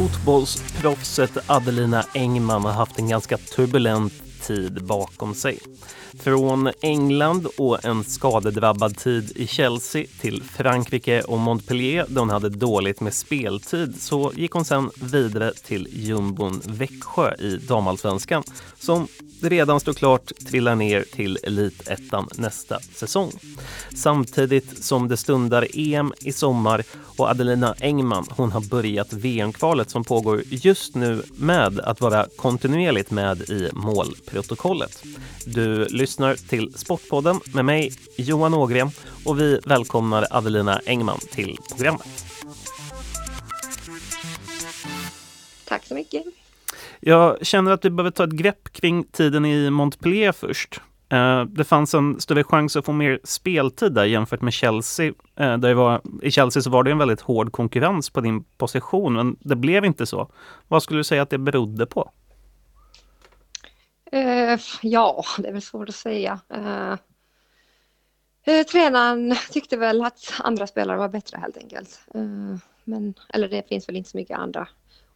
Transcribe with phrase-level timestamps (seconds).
[0.00, 4.12] Fotbollsproffset Adelina Engman har haft en ganska turbulent
[4.46, 5.58] tid bakom sig.
[6.18, 12.48] Från England och en skadedrabbad tid i Chelsea till Frankrike och Montpellier där hon hade
[12.48, 18.42] dåligt med speltid så gick hon sen vidare till jumbon Växjö i damallsvenskan
[18.78, 19.08] som
[19.42, 23.32] redan står klart trillar ner till elitettan nästa säsong.
[23.94, 26.82] Samtidigt som det stundar EM i sommar
[27.16, 33.10] och Adelina Engman hon har börjat VM-kvalet som pågår just nu med att vara kontinuerligt
[33.10, 35.02] med i målprotokollet.
[35.44, 38.90] Du lyssnar till Sportpodden med mig Johan Ågren
[39.24, 42.24] och vi välkomnar Adelina Engman till programmet.
[45.64, 46.24] Tack så mycket.
[47.00, 50.80] Jag känner att vi behöver ta ett grepp kring tiden i Montpellier först.
[51.12, 55.12] Eh, det fanns en större chans att få mer speltid där jämfört med Chelsea.
[55.36, 59.12] Eh, där var, I Chelsea så var det en väldigt hård konkurrens på din position,
[59.12, 60.30] men det blev inte så.
[60.68, 62.10] Vad skulle du säga att det berodde på?
[64.12, 66.40] Eh, ja, det är väl svårt att säga.
[66.48, 66.92] Eh,
[68.46, 72.00] eh, tränaren tyckte väl att andra spelare var bättre helt enkelt.
[72.14, 74.68] Eh, men, eller det finns väl inte så mycket andra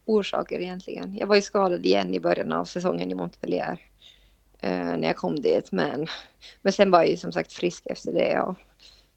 [0.05, 1.15] orsaker egentligen.
[1.15, 3.79] Jag var ju skadad igen i början av säsongen i Montpellier
[4.59, 5.71] eh, när jag kom dit.
[5.71, 6.07] Men,
[6.61, 8.39] men sen var jag ju som sagt frisk efter det.
[8.39, 8.55] Och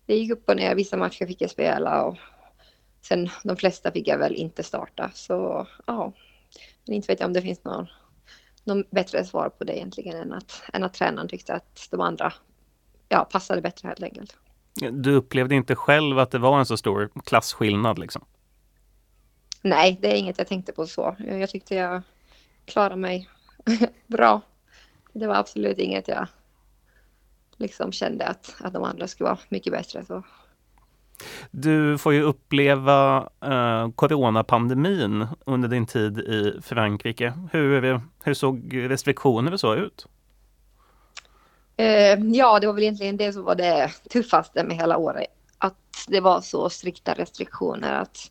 [0.07, 0.75] det gick upp och ner.
[0.75, 2.17] Vissa matcher fick jag spela och
[3.03, 5.11] sen de flesta fick jag väl inte starta.
[5.15, 6.13] Så ja,
[6.87, 7.87] men inte vet jag om det finns någon
[8.69, 12.33] något bättre svar på det egentligen än att, än att tränaren tyckte att de andra
[13.09, 14.37] ja, passade bättre helt enkelt.
[14.93, 18.25] Du upplevde inte själv att det var en så stor klasskillnad liksom?
[19.63, 21.17] Nej, det är inget jag tänkte på så.
[21.19, 22.03] Jag tyckte jag
[22.65, 23.29] klarade mig
[24.07, 24.41] bra.
[25.13, 26.27] Det var absolut inget jag
[27.57, 30.05] liksom kände att, att de andra skulle vara mycket bättre.
[30.05, 30.23] Så.
[31.51, 37.33] Du får ju uppleva eh, coronapandemin under din tid i Frankrike.
[37.53, 40.07] Hur, hur såg restriktioner och så ut?
[41.77, 45.27] Eh, ja, det var väl egentligen det som var det tuffaste med hela året.
[45.59, 45.75] Att
[46.09, 47.93] det var så strikta restriktioner.
[47.93, 48.31] Att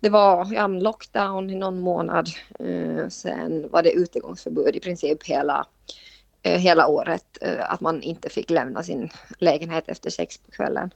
[0.00, 2.28] det var ja, lockdown i någon månad.
[2.58, 5.66] Eh, sen var det utegångsförbud i princip hela,
[6.42, 7.38] eh, hela året.
[7.40, 10.90] Eh, att man inte fick lämna sin lägenhet efter sex på kvällen.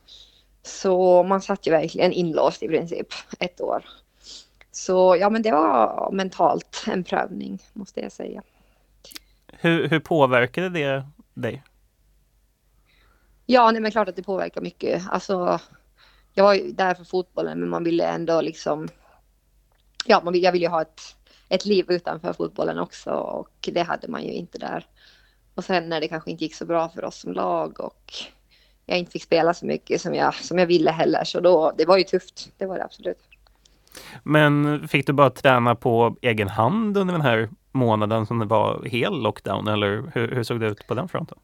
[0.66, 3.06] Så man satt ju verkligen inlåst i princip
[3.38, 3.84] ett år.
[4.72, 8.42] Så ja, men det var mentalt en prövning måste jag säga.
[9.46, 11.62] Hur, hur påverkade det dig?
[13.46, 15.02] Ja, nej, men klart att det påverkar mycket.
[15.10, 15.60] Alltså,
[16.34, 18.88] jag var ju där för fotbollen, men man ville ändå liksom.
[20.06, 21.00] Ja, man vill, jag ville ju ha ett,
[21.48, 24.86] ett liv utanför fotbollen också och det hade man ju inte där.
[25.54, 28.12] Och sen när det kanske inte gick så bra för oss som lag och
[28.86, 31.24] jag inte fick spela så mycket som jag, som jag ville heller.
[31.24, 33.18] Så då, det var ju tufft, det var det absolut.
[34.22, 38.84] Men fick du bara träna på egen hand under den här månaden som det var
[38.84, 41.38] hel lockdown eller hur, hur såg det ut på den fronten?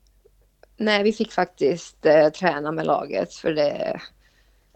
[0.77, 4.01] Nej, vi fick faktiskt eh, träna med laget för det,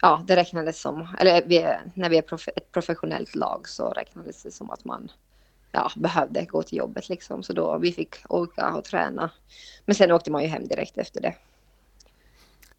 [0.03, 4.43] ja, det räknades som, eller vi, när vi är prof, ett professionellt lag så räknades
[4.43, 5.11] det som att man
[5.73, 7.43] ja, behövde gå till jobbet liksom.
[7.43, 9.31] Så då vi fick åka och träna.
[9.85, 11.35] Men sen åkte man ju hem direkt efter det.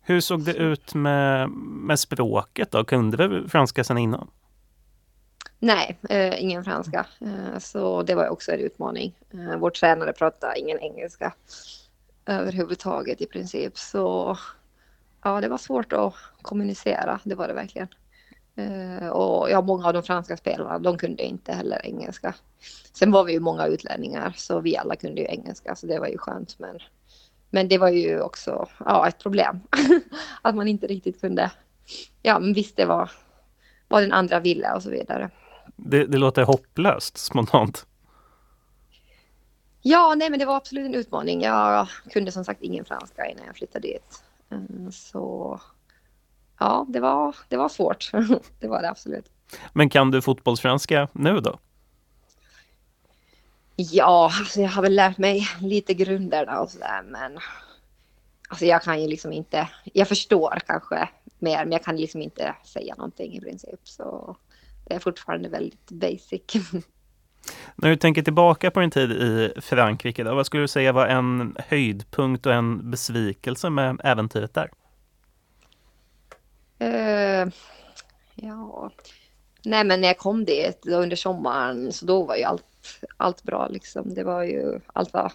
[0.07, 2.83] Hur såg det ut med, med språket då?
[2.83, 4.29] Kunde du franska sedan innan?
[5.59, 7.05] Nej, eh, ingen franska.
[7.21, 9.15] Eh, så det var också en utmaning.
[9.33, 11.33] Eh, vår tränare pratade ingen engelska
[12.25, 13.77] överhuvudtaget i princip.
[13.77, 14.37] Så
[15.23, 17.19] ja, det var svårt att kommunicera.
[17.23, 17.87] Det var det verkligen.
[18.55, 22.33] Eh, och ja, många av de franska spelarna, de kunde inte heller engelska.
[22.93, 26.07] Sen var vi ju många utlänningar, så vi alla kunde ju engelska, så det var
[26.07, 26.59] ju skönt.
[26.59, 26.79] Men
[27.49, 29.59] men det var ju också ja, ett problem.
[30.41, 31.51] att man inte riktigt kunde
[32.21, 33.09] ja, men visste vad,
[33.87, 35.29] vad den andra ville och så vidare.
[35.75, 37.85] Det, det låter hopplöst spontant.
[39.81, 41.41] Ja, nej men det var absolut en utmaning.
[41.41, 44.23] Jag kunde som sagt ingen franska innan jag flyttade dit.
[44.51, 45.59] Mm, så
[46.59, 48.11] ja, det var, det var svårt.
[48.59, 49.25] det var det absolut.
[49.73, 51.59] Men kan du fotbollsfranska nu då?
[53.79, 57.39] Ja, alltså jag har väl lärt mig lite grunderna och sådär men
[58.49, 61.09] alltså jag kan ju liksom inte, jag förstår kanske
[61.39, 64.37] mer men jag kan liksom inte säga någonting i princip så
[64.85, 66.41] det är fortfarande väldigt basic.
[67.75, 71.07] När du tänker tillbaka på din tid i Frankrike, då, vad skulle du säga var
[71.07, 74.69] en höjdpunkt och en besvikelse med äventyret där?
[76.81, 77.51] Uh,
[78.35, 78.91] ja,
[79.63, 82.65] nej men när jag kom dit under sommaren så då var ju allt
[83.17, 84.13] allt bra liksom.
[84.13, 85.31] Det var ju, allt var,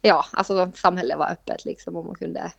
[0.00, 2.52] ja, alltså samhället var öppet liksom och man kunde,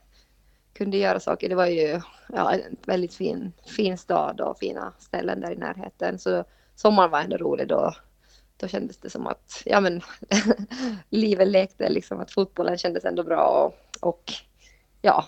[0.73, 1.49] kunde göra saker.
[1.49, 2.01] Det var ju
[2.33, 6.19] ja, en väldigt fin, fin stad och fina ställen där i närheten.
[6.19, 6.43] Så
[6.75, 7.93] sommaren var ändå rolig då.
[8.57, 10.01] då kändes det som att ja, men,
[11.09, 14.33] livet lekte, liksom, att fotbollen kändes ändå bra och, och
[15.01, 15.25] ja,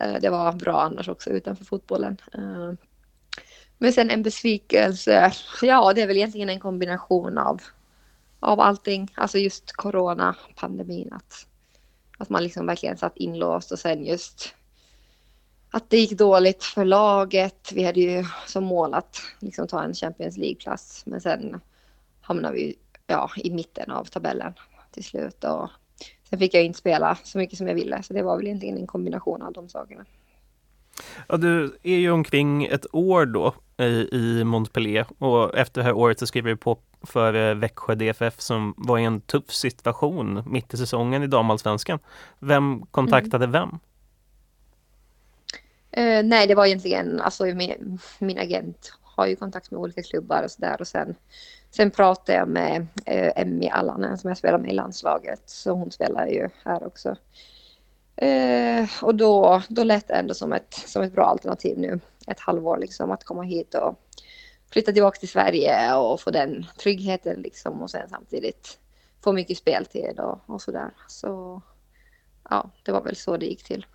[0.00, 2.16] eh, det var bra annars också utanför fotbollen.
[2.34, 2.72] Eh,
[3.78, 5.32] men sen en besvikelse,
[5.62, 7.62] ja det är väl egentligen en kombination av,
[8.40, 11.12] av allting, alltså just coronapandemin.
[11.12, 11.46] att,
[12.18, 14.54] att man liksom verkligen satt inlåst och sen just
[15.70, 17.72] att det gick dåligt för laget.
[17.74, 21.60] Vi hade ju som mål att liksom ta en Champions League-plats, men sen
[22.20, 24.52] hamnade vi ja, i mitten av tabellen
[24.90, 25.44] till slut.
[25.44, 25.70] Och
[26.30, 28.78] sen fick jag inte spela så mycket som jag ville, så det var väl egentligen
[28.78, 30.04] en kombination av de sakerna.
[31.28, 33.54] Ja, du är ju omkring ett år då
[33.84, 37.94] i, i Montpellier och efter det här året så skriver du på för eh, Växjö
[37.94, 41.98] DFF som var i en tuff situation mitt i säsongen i damallsvenskan.
[42.38, 43.52] Vem kontaktade mm.
[43.52, 43.78] vem?
[45.98, 50.42] Uh, nej, det var egentligen, alltså min, min agent har ju kontakt med olika klubbar
[50.42, 51.14] och sådär och sen,
[51.70, 55.90] sen pratade jag med uh, Emmy Allanen som jag spelar med i landslaget, så hon
[55.90, 57.16] spelar ju här också.
[58.22, 62.40] Uh, och då, då lät det ändå som ett, som ett bra alternativ nu, ett
[62.40, 63.94] halvår liksom, att komma hit och
[64.72, 68.78] flytta tillbaka till Sverige och få den tryggheten liksom och sen samtidigt
[69.24, 70.90] få mycket speltid och, och sådär.
[71.08, 71.62] Så
[72.50, 73.86] ja, det var väl så det gick till.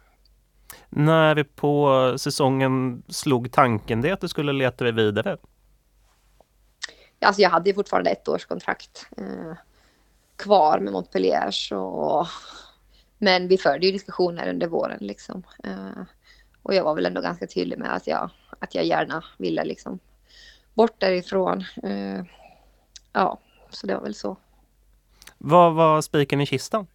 [0.90, 5.38] När på säsongen slog tanken det att du skulle leta dig vidare?
[7.20, 9.54] Alltså jag hade fortfarande ett års kontrakt eh,
[10.36, 11.52] kvar med Montpellier.
[11.52, 12.28] Så...
[13.18, 14.98] Men vi förde ju diskussioner under våren.
[15.02, 15.44] Liksom.
[15.64, 16.04] Eh,
[16.64, 18.30] och jag var väl ändå ganska tydlig med att jag,
[18.60, 20.00] att jag gärna ville liksom,
[20.82, 21.66] bort därifrån.
[21.84, 22.26] Eh,
[23.14, 23.40] ja,
[23.70, 24.38] så det var väl så.
[25.38, 26.88] Vad var spiken i kistan?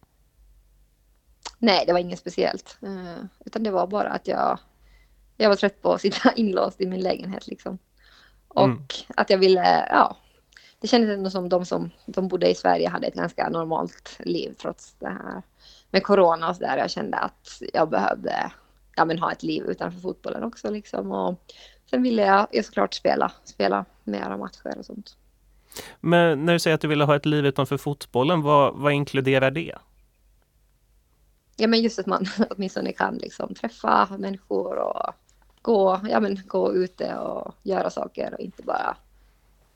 [1.59, 2.77] Nej, det var inget speciellt.
[2.83, 4.59] Uh, utan det var bara att jag,
[5.37, 7.77] jag var trött på att sitta inlåst i min lägenhet liksom.
[8.47, 8.83] Och mm.
[9.15, 10.17] att jag ville, ja,
[10.79, 14.55] det kändes ändå som de som de bodde i Sverige hade ett ganska normalt liv
[14.61, 15.41] trots det här
[15.91, 16.77] med corona och så där.
[16.77, 18.51] Jag kände att jag behövde
[18.95, 21.11] ja, men ha ett liv utanför fotbollen också liksom.
[21.11, 21.41] Och
[21.89, 25.17] sen ville jag, jag såklart spela, spela mera matcher och sånt.
[25.99, 29.51] Men när du säger att du ville ha ett liv utanför fotbollen, vad, vad inkluderar
[29.51, 29.75] det?
[31.57, 35.13] ja, men just att man åtminstone kan liksom träffa människor och
[35.61, 38.97] gå, ja, men gå ute och göra saker och inte bara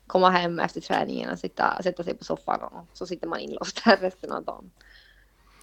[0.07, 3.83] komma hem efter träningen och sitta, sätta sig på soffan och så sitter man inlåst
[3.83, 4.71] där resten av dagen.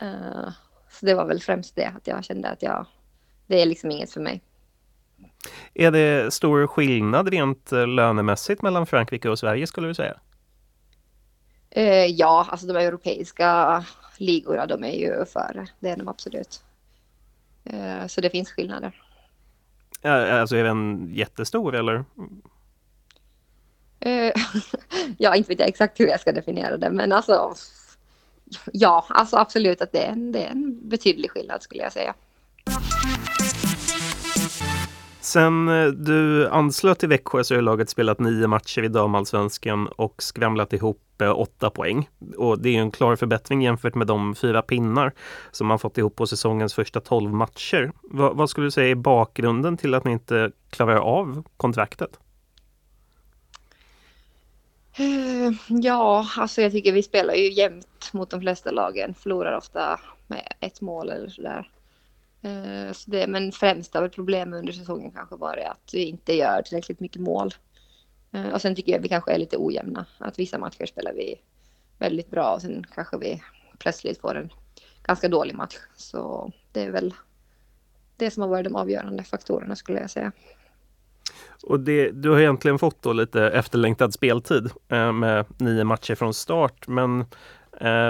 [0.03, 0.51] Uh,
[0.91, 2.87] så det var väl främst det, att jag kände att jag,
[3.47, 4.43] det är liksom inget för mig.
[5.75, 10.21] Är det stor skillnad rent eh, lönemässigt mellan Frankrike och Sverige skulle du säga?
[11.77, 13.85] Uh, ja, alltså de europeiska
[14.19, 15.67] ligorna, de är ju före.
[15.81, 16.63] Det är de absolut.
[17.65, 19.03] Eh, så det finns skillnader.
[20.03, 22.05] Alltså är den jättestor eller?
[24.01, 24.33] Eh,
[25.19, 27.55] ja, inte vet jag exakt hur jag ska definiera det, men alltså
[28.73, 32.15] ja, alltså absolut att det är en, det är en betydlig skillnad skulle jag säga.
[35.29, 40.23] Sen eh, du anslöt till Växjö så har laget spelat nio matcher i damallsvenskan och
[40.23, 42.09] skramlat ihop eh, åtta poäng.
[42.37, 45.13] Och det är en klar förbättring jämfört med de fyra pinnar
[45.51, 47.93] som man fått ihop på säsongens första tolv matcher.
[48.03, 52.19] vad, vad skulle du säga är bakgrunden till att ni inte klarar av kontraktet?
[54.99, 59.15] Eh, ja, alltså jag tycker vi spelar ju jämnt mot de flesta lagen.
[59.15, 61.69] Förlorar ofta med ett mål eller sådär.
[62.43, 67.01] Eh, så det, men främsta problemet under säsongen kanske varit att vi inte gör tillräckligt
[67.01, 67.55] mycket mål.
[68.33, 70.07] Eh, och sen tycker jag vi kanske är lite ojämna.
[70.19, 71.41] Att vissa matcher spelar vi
[71.99, 73.43] väldigt bra och sen kanske vi
[73.79, 74.51] plötsligt får en
[75.03, 75.77] ganska dålig match.
[75.97, 77.15] Så det är väl
[78.17, 80.33] det som har varit de avgörande faktorerna skulle jag säga.
[81.63, 86.35] Och det, du har egentligen fått då lite efterlängtad speltid eh, med nio matcher från
[86.35, 87.25] start men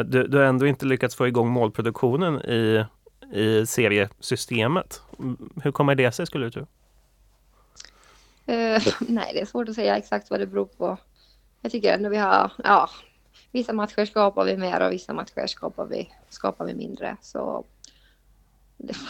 [0.07, 2.85] du, du har ändå inte lyckats få igång målproduktionen i
[3.33, 5.03] i seriesystemet.
[5.63, 6.63] Hur kommer det sig skulle du tro?
[6.63, 6.67] Uh,
[9.09, 10.97] nej, det är svårt att säga exakt vad det beror på.
[11.61, 12.91] Jag tycker ändå vi har, ja,
[13.53, 17.17] vissa matcher skapar vi mer och vissa matcher skapar vi, skapar vi mindre.
[17.23, 17.65] Så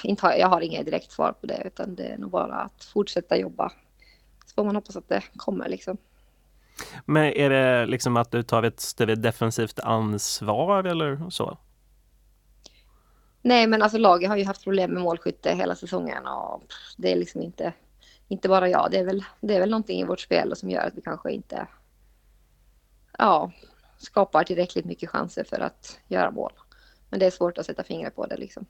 [0.03, 3.37] inte jag har inget direkt svar på det utan det är nog bara att fortsätta
[3.37, 3.73] jobba.
[4.47, 5.97] Så får man hoppas att det kommer liksom.
[7.05, 11.59] Men är det liksom att du tar ett defensivt ansvar eller så?
[13.43, 16.63] Nej, men alltså laget har ju haft problem med målskytte hela säsongen och
[16.97, 17.73] det är liksom inte,
[18.29, 18.89] inte bara jag.
[18.91, 21.31] Det är, väl, det är väl någonting i vårt spel som gör att vi kanske
[21.31, 21.67] inte
[23.19, 23.53] ja,
[23.99, 26.53] skapar tillräckligt mycket chanser för att göra mål.
[27.11, 28.67] Men det är svårt att sätta fingret på det liksom.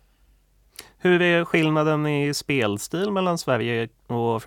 [0.98, 4.42] Hur är skillnaden i spelstil mellan Sverige och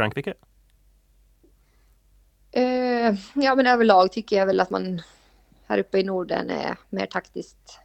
[2.57, 5.01] Uh, ja, men överlag tycker jag väl att man
[5.67, 7.79] här uppe i Norden är mer taktiskt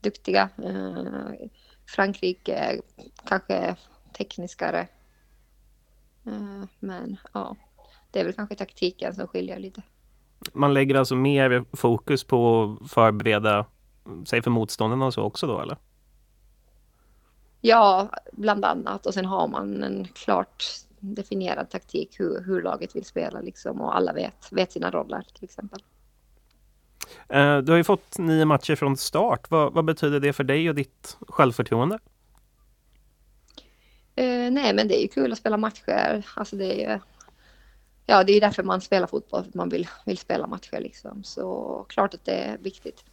[0.00, 0.48] duktiga.
[0.64, 1.48] Eh,
[1.94, 2.80] Frankrike är
[3.24, 3.76] kanske
[4.12, 4.88] tekniskare.
[6.26, 7.56] Eh, men ja,
[8.10, 9.82] det är väl kanske taktiken som skiljer lite.
[10.52, 13.66] Man lägger alltså mer fokus på att förbereda
[14.26, 15.76] sig för motståndarna och så också då eller?
[17.60, 19.06] Ja, bland annat.
[19.06, 20.64] Och sen har man en klart
[21.00, 25.44] definierad taktik hur, hur laget vill spela liksom och alla vet, vet sina roller till
[25.44, 25.82] exempel.
[27.28, 29.50] Eh, du har ju fått nio matcher från start.
[29.50, 31.98] Vad, vad betyder det för dig och ditt självförtroende?
[34.20, 36.26] Uh, nej, men det är ju kul att spela matcher.
[36.34, 37.00] Alltså det är ju,
[38.06, 41.24] ja, det är därför man spelar fotboll, för att man vill, vill spela matcher liksom.
[41.24, 43.04] Så klart att det är viktigt.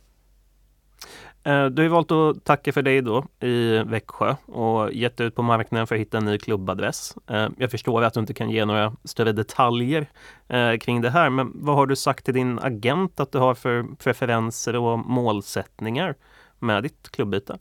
[1.44, 5.42] Eh, du har valt att tacka för dig då i Växjö och gett ut på
[5.42, 7.16] marknaden för att hitta en ny klubbadress.
[7.30, 10.06] Eh, jag förstår att du inte kan ge några större detaljer
[10.48, 13.56] eh, kring det här, men vad har du sagt till din agent att du har
[13.56, 16.16] för preferenser och målsättningar
[16.60, 17.60] med ditt klubbyte?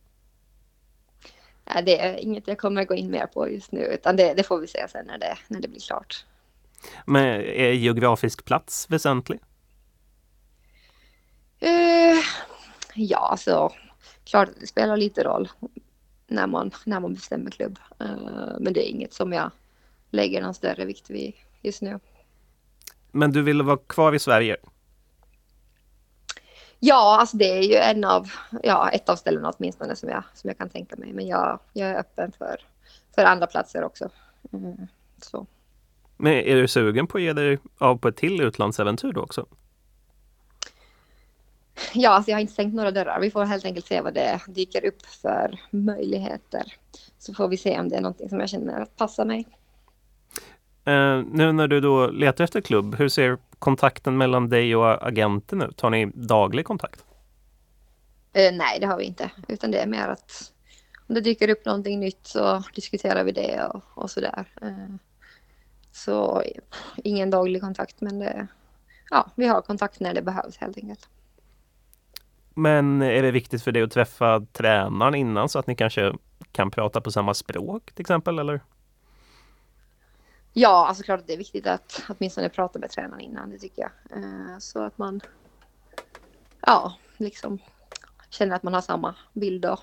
[1.85, 4.59] det är inget jag kommer gå in mer på just nu, utan det, det får
[4.59, 6.25] vi se sen när det, när det blir klart.
[7.05, 9.41] Men är geografisk plats väsentlig?
[11.63, 12.25] Uh,
[12.99, 13.73] ja, alltså
[14.25, 15.49] klart det spelar lite roll
[16.27, 17.79] när man, när man bestämmer klubb.
[18.03, 19.51] Uh, men det är inget som jag
[20.11, 22.01] lägger någon större vikt vid just nu.
[23.11, 24.57] Men du vill vara kvar i Sverige?
[26.81, 28.31] Ja, alltså det är ju en av,
[28.63, 31.13] ja, ett av ställena åtminstone som jag, som jag kan tänka mig.
[31.13, 32.57] Men jag, jag är öppen för,
[33.15, 34.09] för andra platser också.
[34.53, 34.87] Mm,
[35.23, 35.47] så.
[36.17, 39.47] Men är du sugen på att ge dig av på ett till utlandsäventyr då också?
[41.95, 43.21] Ja, alltså jag har inte stängt några dörrar.
[43.21, 46.75] Vi får helt enkelt se vad det dyker upp för möjligheter.
[47.19, 49.47] Så får vi se om det är någonting som jag känner att passar mig.
[50.89, 55.63] Uh, nu när du då letar efter klubb, hur ser kontakten mellan dig och agenten
[55.63, 55.81] ut?
[55.81, 57.05] Har ni daglig kontakt?
[58.39, 59.31] Uh, nej, det har vi inte.
[59.49, 60.53] Utan det är mer att
[61.09, 64.45] om det dyker upp någonting nytt så diskuterar vi det och, och sådär.
[64.63, 64.97] Uh,
[65.93, 66.43] så
[66.97, 68.47] ingen daglig kontakt, men det,
[69.11, 71.09] ja, vi har kontakt när det behövs helt enkelt.
[72.59, 76.13] Men är det viktigt för dig att träffa tränaren innan så att ni kanske
[76.53, 78.39] kan prata på samma språk till exempel?
[78.39, 78.61] Eller?
[80.53, 83.83] Ja, alltså klart att det är viktigt att åtminstone prata med tränaren innan, det tycker
[83.83, 84.19] jag.
[84.19, 85.21] Eh, så att man
[86.61, 87.59] ja, liksom
[88.31, 89.81] känner att man har samma bild och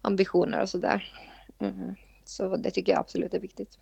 [0.00, 1.12] ambitioner och sådär.
[1.58, 1.94] Mm.
[2.24, 3.78] Så det tycker jag absolut är viktigt.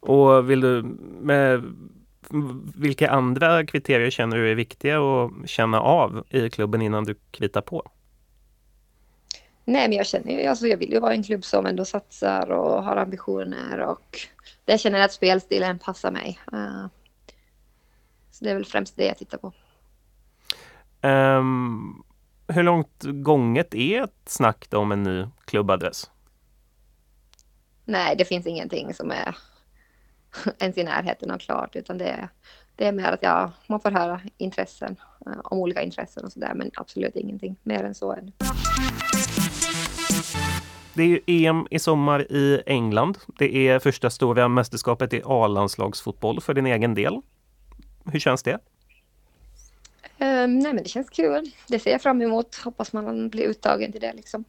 [0.00, 0.82] Och vill du
[1.20, 1.62] med
[2.74, 7.60] vilka andra kriterier känner du är viktiga att känna av i klubben innan du kritar
[7.60, 7.90] på?
[9.64, 12.50] Nej, men jag känner ju, alltså jag vill ju vara en klubb som ändå satsar
[12.50, 14.18] och har ambitioner och
[14.64, 16.38] det känner jag att spelstilen passar mig.
[16.52, 16.86] Uh,
[18.30, 19.52] så det är väl främst det jag tittar på.
[21.08, 22.04] Um,
[22.48, 26.10] hur långt gånget är ett snack om en ny klubbadress?
[27.84, 29.36] Nej, det finns ingenting som är
[30.58, 32.28] ens i närheten av klart, utan det är,
[32.76, 36.52] det är mer att ja, man får höra intressen uh, om olika intressen och sådär,
[36.54, 38.32] men absolut ingenting mer än så än.
[40.94, 43.18] Det är ju EM i sommar i England.
[43.38, 47.20] Det är första stora mästerskapet i A-landslagsfotboll för din egen del.
[48.12, 48.58] Hur känns det?
[50.18, 51.50] Um, nej men det känns kul.
[51.68, 52.56] Det ser jag fram emot.
[52.56, 54.44] Hoppas man blir uttagen till det liksom.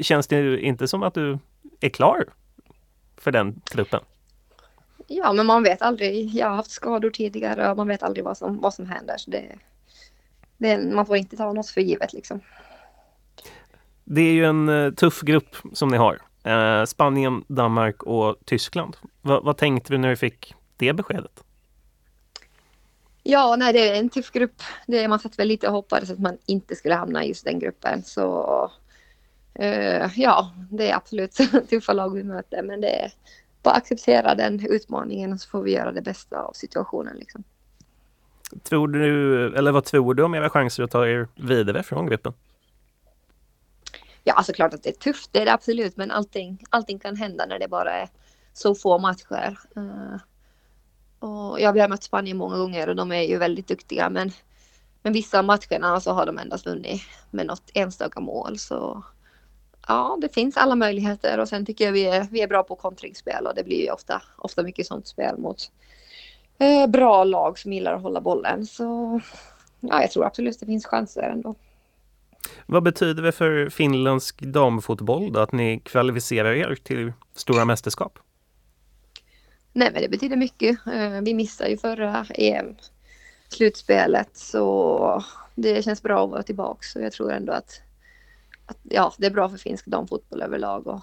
[0.00, 1.38] Känns det inte som att du
[1.80, 2.24] är klar
[3.16, 4.00] för den truppen?
[5.10, 6.34] Ja, men man vet aldrig.
[6.34, 9.14] Jag har haft skador tidigare och man vet aldrig vad som, vad som händer.
[9.18, 9.58] Så det,
[10.56, 12.40] det, man får inte ta något för givet liksom.
[14.04, 16.20] Det är ju en uh, tuff grupp som ni har.
[16.46, 18.96] Uh, Spanien, Danmark och Tyskland.
[19.22, 21.44] Va, vad tänkte du när du fick det beskedet?
[23.22, 24.62] Ja, nej, det är en tuff grupp.
[24.86, 27.58] Det, man satt väl lite och hoppades att man inte skulle hamna i just den
[27.58, 28.02] gruppen.
[28.04, 28.70] Så
[29.60, 31.32] uh, ja, det är absolut
[31.70, 32.62] tuffa lag vi möter.
[32.62, 33.10] Men det
[33.68, 37.16] bara acceptera den utmaningen och så får vi göra det bästa av situationen.
[37.16, 37.44] Liksom.
[38.62, 42.32] Tror du, eller vad tror du om era chanser att ta er vidare från gruppen?
[44.24, 47.16] Ja, alltså klart att det är tufft, det är det absolut, men allting, allting kan
[47.16, 48.08] hända när det bara är
[48.52, 49.58] så få matcher.
[49.76, 50.16] Uh,
[51.18, 54.30] och ja, vi har mött Spanien många gånger och de är ju väldigt duktiga, men,
[55.02, 58.58] men vissa av matcherna så har de endast vunnit med något enstaka mål.
[58.58, 59.04] Så
[59.88, 62.76] ja, det finns alla möjligheter och sen tycker jag vi är, vi är bra på
[62.76, 65.70] kontringsspel och det blir ju ofta, ofta mycket sånt spel mot
[66.58, 68.66] eh, bra lag som gillar att hålla bollen.
[68.66, 69.20] Så
[69.80, 71.54] ja, jag tror absolut det finns chanser ändå.
[72.66, 78.18] Vad betyder det för finländsk damfotboll då, att ni kvalificerar er till stora mästerskap?
[79.72, 80.86] Nej, men det betyder mycket.
[80.86, 82.76] Eh, vi missade ju förra EM
[83.48, 84.36] slutspelet.
[84.36, 86.78] Så det känns bra att vara tillbaka.
[86.82, 87.80] Så jag tror ändå att,
[88.68, 90.86] att ja, det är bra för finsk damfotboll överlag.
[90.86, 91.02] Och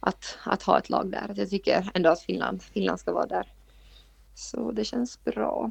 [0.00, 1.34] att, att ha ett lag där.
[1.36, 3.46] Jag tycker ändå att Finland, Finland ska vara där.
[4.34, 5.70] Så det känns bra.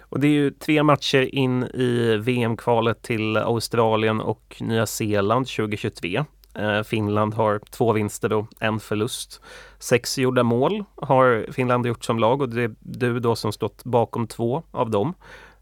[0.00, 6.24] Och det är ju tre matcher in i VM-kvalet till Australien och Nya Zeeland 2023.
[6.54, 9.40] Eh, Finland har två vinster och en förlust.
[9.78, 13.84] Sex gjorda mål har Finland gjort som lag och det är du då som stått
[13.84, 15.14] bakom två av dem.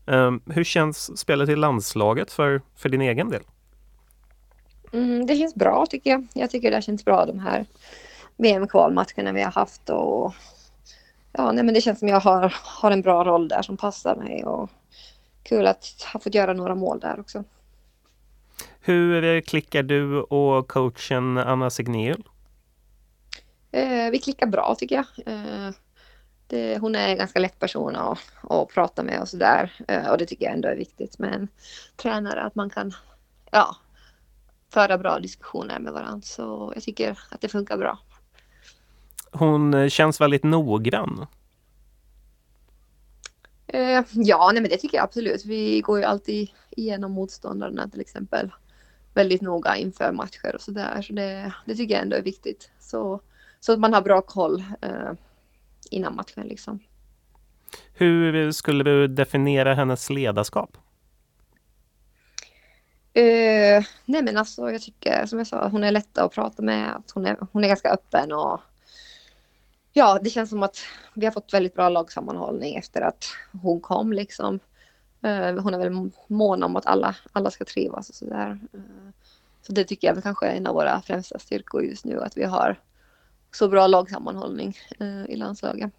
[0.06, 3.42] Eh, hur känns spelet i landslaget för, för din egen del?
[4.92, 6.26] Mm, det känns bra tycker jag.
[6.34, 7.66] Jag tycker det känns bra de här
[8.36, 10.34] VM-kvalmatcherna vi har haft och
[11.32, 14.16] ja, nej, men det känns som jag har, har en bra roll där som passar
[14.16, 14.70] mig och
[15.42, 17.44] kul att ha fått göra några mål där också.
[18.80, 22.28] Hur klickar du och coachen Anna Signéul?
[23.72, 25.06] Eh, vi klickar bra tycker jag.
[25.26, 25.70] Eh,
[26.46, 28.18] det, hon är en ganska lätt person att,
[28.50, 29.72] att prata med och sådär.
[29.88, 31.48] Eh, och det tycker jag ändå är viktigt med en
[31.96, 32.92] tränare, att man kan
[33.50, 33.76] ja,
[34.72, 36.22] föra bra diskussioner med varandra.
[36.22, 37.98] Så jag tycker att det funkar bra.
[39.32, 41.26] Hon eh, känns väldigt noggrann.
[43.66, 45.44] Eh, ja, nej, men det tycker jag absolut.
[45.44, 48.50] Vi går ju alltid igenom motståndarna till exempel
[49.14, 51.02] väldigt noga inför matcher och sådär.
[51.02, 52.70] Så det, det tycker jag ändå är viktigt.
[52.80, 53.20] Så,
[53.60, 55.12] så att man har bra koll eh,
[55.90, 56.78] innan matchen liksom.
[57.94, 60.76] Hur skulle du definiera hennes ledarskap?
[63.18, 66.96] Uh, nej men alltså jag tycker som jag sa, hon är lätt att prata med.
[66.96, 68.60] Att hon, är, hon är ganska öppen och
[69.92, 70.78] ja, det känns som att
[71.14, 73.24] vi har fått väldigt bra lagsammanhållning efter att
[73.62, 74.54] hon kom liksom.
[75.24, 78.60] Uh, hon är väl mån om att alla, alla ska trivas och sådär.
[78.74, 79.10] Uh,
[79.62, 82.36] så det tycker jag väl kanske är en av våra främsta styrkor just nu, att
[82.36, 82.80] vi har
[83.50, 84.76] så bra lagsammanhållning
[85.28, 85.90] i landslaget.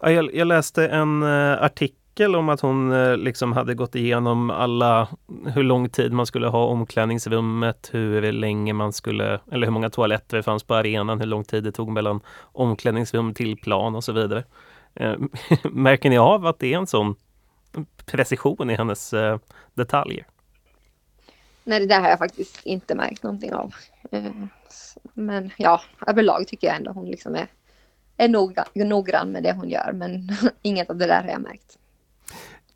[0.00, 4.50] Ja, jag, jag läste en artikel artikel om att hon eh, liksom hade gått igenom
[4.50, 5.08] alla,
[5.54, 10.36] hur lång tid man skulle ha omklädningsrummet, hur länge man skulle, eller hur många toaletter
[10.36, 12.20] det fanns på arenan, hur lång tid det tog mellan
[12.54, 14.44] omklädningsrum till plan och så vidare.
[14.94, 15.14] Eh,
[15.64, 17.14] märker ni av att det är en sån
[18.06, 19.38] precision i hennes eh,
[19.74, 20.26] detaljer?
[21.64, 23.74] Nej, det där har jag faktiskt inte märkt någonting av.
[25.14, 27.46] Men ja, överlag tycker jag ändå hon liksom är,
[28.16, 30.28] är noggrann med det hon gör, men
[30.62, 31.78] inget av det där har jag märkt.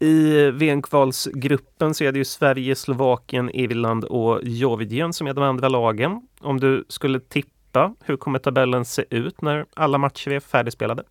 [0.02, 5.68] I VM-kvalsgruppen så är det ju Sverige, Slovakien, Irland och Georgien som är de andra
[5.68, 6.28] lagen.
[6.40, 11.02] Om du skulle tippa, hur kommer tabellen se ut när alla matcher är färdigspelade?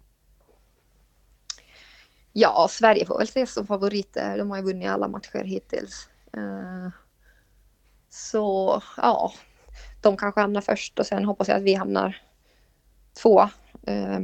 [2.34, 4.38] Ja, Sverige får väl ses som favoriter.
[4.38, 6.10] De har ju vunnit alla matcher hittills.
[6.34, 6.90] Eh,
[8.10, 9.34] så ja,
[10.02, 12.18] de kanske hamnar först och sen hoppas jag att vi hamnar
[13.22, 13.42] två.
[13.88, 14.20] Eh,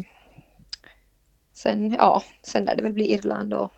[1.53, 3.73] sen, ja, sen lär det väl bli Irland och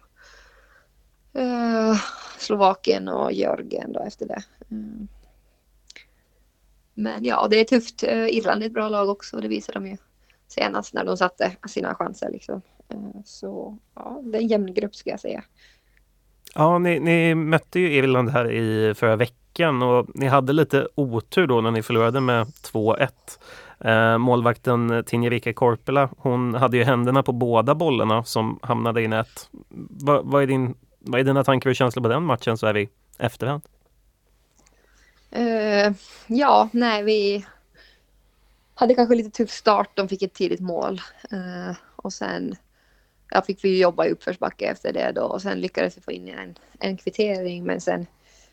[1.38, 1.95] Eh,
[2.38, 4.43] Slovakien och Georgien då efter det.
[4.71, 5.08] Mm.
[6.93, 8.04] Men ja, det är tufft.
[8.04, 9.38] Eh, Irland är ett bra lag också.
[9.38, 9.97] Det visade de ju
[10.47, 12.30] senast när de satte sina chanser.
[12.32, 12.62] Liksom.
[12.89, 15.43] Eh, så ja, det är en jämn grupp ska jag säga.
[16.56, 21.47] Ja, ni, ni mötte ju Irland här i förra veckan och ni hade lite otur
[21.47, 23.10] då när ni förlorade med 2-1.
[23.80, 29.50] Eh, målvakten Tinja Korpela, hon hade ju händerna på båda bollarna som hamnade i nät.
[29.89, 32.73] Va, vad är din vad är dina tankar och känslor på den matchen så är
[32.73, 33.62] vi efterhand?
[35.36, 35.93] Uh, eh,
[36.27, 37.45] ja, nej vi
[38.75, 39.89] hade kanske lite tuff start.
[39.93, 41.01] De fick ett tidigt mål
[41.33, 42.55] uh, och sen
[43.31, 46.27] ja, fick vi jobba i uppförsbacke efter det då och sen lyckades vi få in
[46.29, 48.05] en, en kvittering men sen,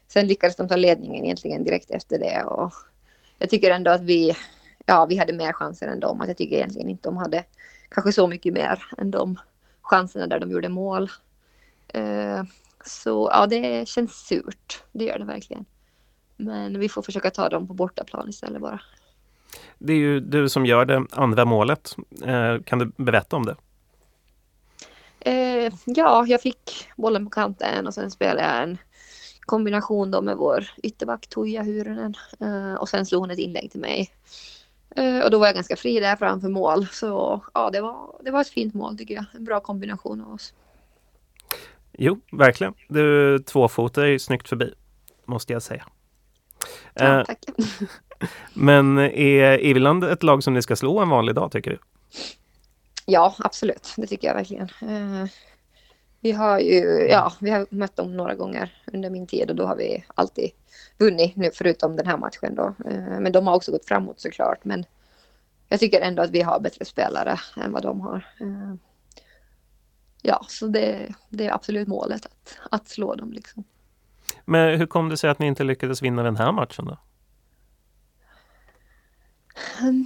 [0.08, 2.72] sen lyckades de ta ledningen egentligen direkt efter det och
[3.38, 4.36] jag tycker ändå att vi,
[4.86, 6.20] ja, vi hade mer chanser än dem.
[6.20, 7.44] Att jag tycker egentligen inte de hade
[7.88, 9.36] kanske så mycket mer än de
[9.82, 11.10] chanserna där de gjorde mål.
[11.94, 12.44] Eh,
[12.84, 14.82] så ja, det känns surt.
[14.92, 15.64] Det gör det verkligen.
[16.36, 18.80] Men vi får försöka ta dem på bortaplan istället bara.
[19.78, 21.96] Det är ju du som gör det andra målet.
[22.24, 23.56] Eh, kan du berätta om det?
[25.20, 28.78] Eh, ja, jag fick bollen på kanten och sen spelade jag en
[29.40, 32.14] kombination då med vår ytterback Tuija Hyrynen
[32.78, 34.10] och sen slog hon ett inlägg till mig.
[35.24, 38.40] och då var jag ganska fri där framför mål så ja, det var, det var
[38.40, 39.24] ett fint mål tycker jag.
[39.34, 40.54] En bra kombination av oss.
[41.98, 42.74] Jo, verkligen.
[42.88, 44.74] Du tvåfotar är snyggt förbi,
[45.24, 45.86] måste jag säga.
[46.94, 47.38] Ja, eh, tack.
[48.54, 51.78] men är Irland ett lag som ni ska slå en vanlig dag, tycker du?
[53.06, 53.94] Ja, absolut.
[53.96, 54.68] Det tycker jag verkligen.
[54.82, 55.28] Eh,
[56.20, 59.66] vi har ju ja, vi har mött dem några gånger under min tid och då
[59.66, 60.50] har vi alltid
[60.98, 62.74] vunnit nu förutom den här matchen då.
[62.90, 64.64] Eh, men de har också gått framåt såklart.
[64.64, 64.84] Men
[65.68, 68.26] jag tycker ändå att vi har bättre spelare än vad de har.
[70.26, 73.32] Ja, så det, det är absolut målet att, att slå dem.
[73.32, 73.64] Liksom.
[74.44, 76.98] Men hur kom det sig att ni inte lyckades vinna den här matchen då?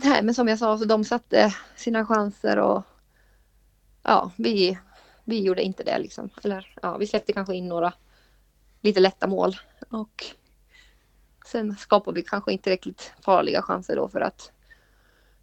[0.04, 2.83] Nej, men som jag sa, så de satte sina chanser och
[4.02, 4.78] ja, vi,
[5.24, 6.31] vi gjorde inte det liksom.
[6.44, 7.92] Eller ja, vi släppte kanske in några
[8.81, 9.57] lite lätta mål
[9.90, 10.24] och
[11.46, 14.52] sen skapade vi kanske inte tillräckligt farliga chanser då för att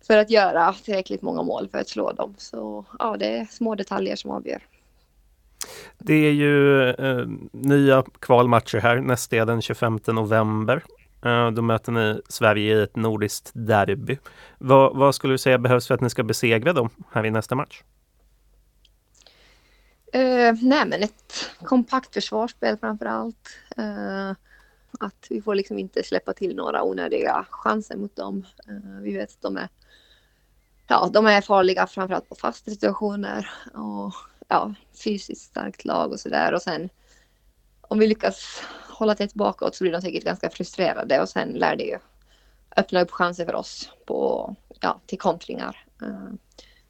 [0.08, 2.36] för att göra tillräckligt många mål för att slå dem.
[2.38, 4.62] Så ja, det är små detaljer som avgör.
[5.98, 9.00] Det är ju eh, nya kvalmatcher här.
[9.00, 10.84] Nästa är den 25 november.
[11.26, 14.18] Eh, då möter ni Sverige i ett nordiskt derby.
[14.58, 17.56] Vad, vad, skulle du säga behövs för att ni ska besegra dem här i nästa
[17.56, 17.84] match?
[20.16, 23.50] Uh, nej, men ett kompakt försvarsspel framför allt.
[23.80, 24.34] Uh,
[25.00, 28.46] att vi får liksom inte släppa till några onödiga chanser mot dem.
[28.68, 29.70] Eh, vi vet att de är,
[30.88, 34.14] ja, de är farliga framförallt på fasta situationer och
[34.48, 36.54] ja, fysiskt starkt lag och sådär.
[36.54, 36.90] Och sen
[37.82, 41.76] om vi lyckas hålla tätt bakåt så blir de säkert ganska frustrerade och sen lär
[41.76, 41.98] det ju
[42.78, 45.86] öppna upp chanser för oss på, ja, till kontringar.
[46.02, 46.34] Eh,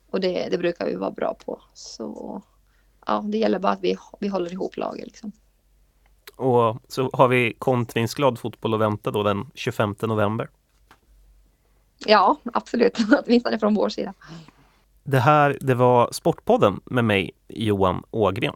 [0.10, 1.62] och det, det brukar vi vara bra på.
[1.74, 2.41] Så
[3.06, 5.06] ja, det gäller bara att vi, vi håller ihop laget.
[5.06, 5.32] Liksom.
[6.36, 10.50] Och så har vi kontringsglad fotboll att vänta då den 25 november.
[12.06, 12.98] Ja, absolut.
[13.26, 14.13] Åtminstone från vår sida.
[15.04, 18.56] Det här, det var Sportpodden med mig, Johan Ågren.